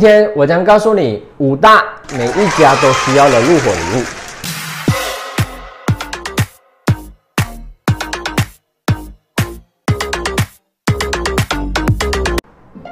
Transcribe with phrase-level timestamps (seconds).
[0.00, 1.84] 今天我将告诉你五大
[2.16, 4.04] 每一家都需要的入伙礼物。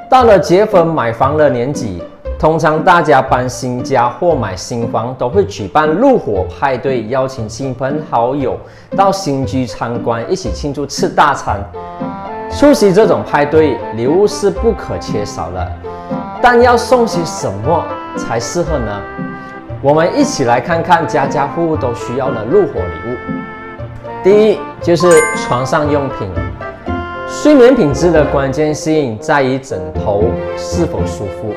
[0.07, 1.99] 到了结婚买房的年纪，
[2.37, 8.55] 通常大家搬新家或买新房都会举办入伙派对，邀请亲朋好友
[8.95, 11.59] 到新居参观，一起庆祝吃大餐。
[12.51, 15.71] 出席这种派对，礼物是不可缺少的。
[16.41, 17.85] 但要送些什么
[18.15, 19.01] 才适合呢？
[19.81, 23.15] 我们一起来看看家家户户都需要的入伙礼物。
[24.23, 26.29] 第一就是床上用品。
[27.27, 30.23] 睡眠品质的关键性在于枕头
[30.57, 31.53] 是否舒服。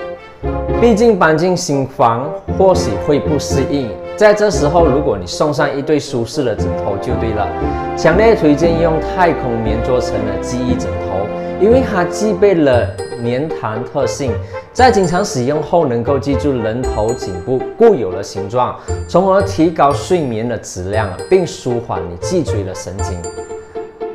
[0.80, 2.28] 毕竟搬进新房
[2.58, 7.48] 或许会不适应，在这时候如果你送上一对舒适的枕头就对了。
[7.96, 11.26] 强烈推荐用太空棉做成的记忆枕头，
[11.60, 12.86] 因为它具备了。
[13.22, 14.32] 粘弹特性，
[14.72, 23.16] 在经常使用后能够记住人头颈部固有的形状，从而提高睡眠的质量，并舒缓你脊椎的神经。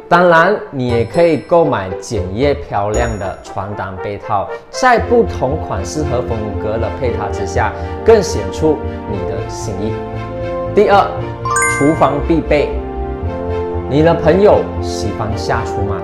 [0.09, 7.73] 当然，你也可以购买简约漂亮的床单被套，在不同款式和风格的配搭之下，
[8.05, 8.77] 更显出
[9.11, 9.91] 你的心意。
[10.73, 11.05] 第二，
[11.77, 12.69] 厨房必备。
[13.89, 16.01] 你的朋友喜欢下厨吗？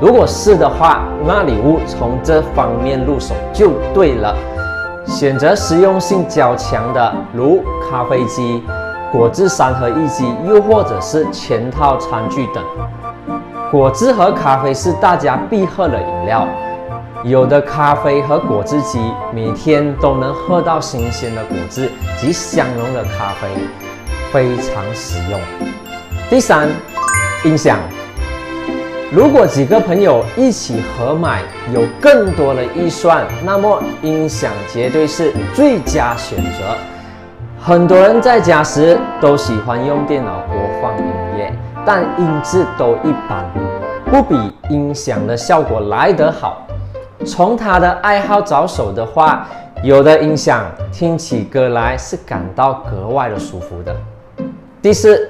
[0.00, 4.34] 如果是的话，那礼物从这方面入手就对了。
[5.06, 8.62] 选择实用性较强的，如咖啡机、
[9.12, 12.64] 果汁三合一机，又或者是全套餐具等。
[13.70, 16.48] 果汁和咖啡是大家必喝的饮料，
[17.22, 18.98] 有的咖啡和果汁机
[19.34, 23.48] 每天都能喝到新鲜的果汁及香浓的咖啡，
[24.32, 25.38] 非常实用。
[26.30, 26.68] 第三，
[27.44, 27.78] 音响。
[29.12, 31.42] 如果几个朋友一起合买，
[31.74, 36.76] 有更多的预算，那么音响绝对是最佳选择。
[37.58, 41.04] 很多人在家时都喜欢用电脑播放音
[41.36, 41.52] 乐，
[41.84, 43.44] 但音质都一般，
[44.04, 44.36] 不比
[44.68, 46.64] 音响的效果来得好。
[47.26, 49.44] 从他的爱好着手的话，
[49.82, 53.92] 有的音响听起歌来是感到格外的舒服的。
[54.80, 55.28] 第四，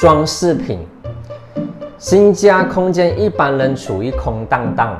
[0.00, 0.88] 装饰品。
[2.00, 4.98] 新家空间一般人处于空荡荡，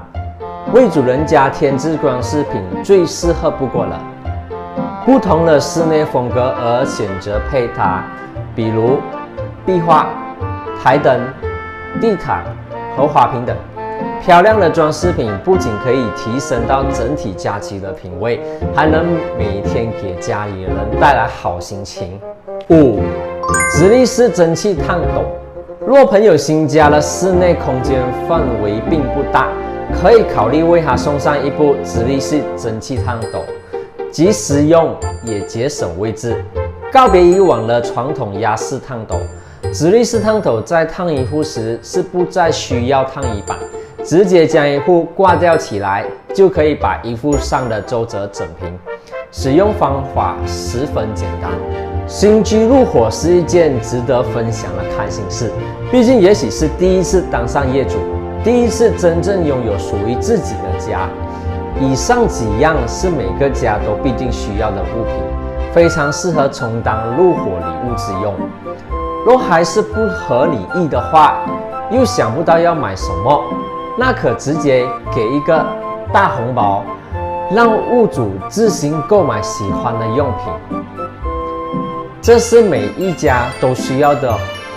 [0.74, 3.98] 为主人家添置装饰品最适合不过了。
[5.06, 8.04] 不同的室内风格而选择配搭，
[8.54, 8.98] 比如
[9.64, 10.10] 壁画、
[10.82, 11.18] 台灯、
[12.02, 12.44] 地毯
[12.94, 13.56] 和花瓶等。
[14.20, 18.38] 漂亮的装饰品不仅可以提升到整体家居的品味，
[18.74, 19.06] 还能
[19.38, 22.20] 每天给家里人带来好心情。
[22.68, 23.00] 五，
[23.72, 25.24] 直立式蒸汽烫斗。
[25.90, 29.48] 若朋友新家的室内空间范围并不大，
[29.92, 33.42] 可以考虑为他送上一部直立式蒸汽烫斗，
[34.08, 36.44] 既实用也节省位置。
[36.92, 39.16] 告别以往的传统压式烫斗，
[39.72, 43.58] 直立式烫斗在烫衣服时是不再需要烫衣板，
[44.04, 48.78] 直接将衣服挂吊起来，就可以把衣服上的皱褶整平。
[49.32, 51.50] 使用方法十分简单。
[52.06, 55.52] 新居入伙是一件值得分享的开心事，
[55.92, 57.98] 毕竟也许是第一次当上业主，
[58.42, 61.08] 第一次真正拥有属于自己的家。
[61.80, 65.14] 以上几样是每个家都必定需要的物品，
[65.72, 68.34] 非常适合充当入伙礼物之用。
[69.24, 71.38] 若还是不合理意的话，
[71.92, 73.40] 又想不到要买什么，
[73.98, 75.64] 那可直接给一个
[76.12, 76.84] 大红包，
[77.54, 80.80] 让物主自行购买喜欢的用品。
[82.22, 84.32] 这是每一家都需要的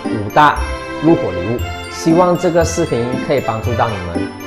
[0.06, 0.56] 五大
[1.02, 1.58] 入伙礼物，
[1.90, 4.43] 希望这个视频可以帮助到你们。